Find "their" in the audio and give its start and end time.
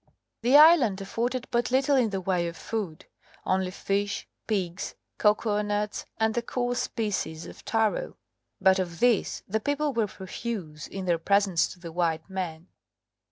11.05-11.19